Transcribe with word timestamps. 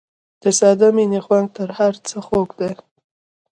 د 0.41 0.43
ساده 0.59 0.87
مینې 0.95 1.19
خوند 1.25 1.47
تر 1.57 1.69
هر 1.77 1.93
څه 2.07 2.17
خوږ 2.25 2.49
دی. 2.59 2.71